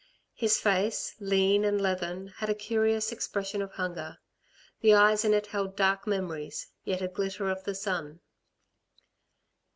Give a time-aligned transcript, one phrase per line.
[0.33, 4.17] His face, lean and leathern, had a curious expression of hunger.
[4.79, 8.19] The eyes in it held dark memories, yet a glitter of the sun.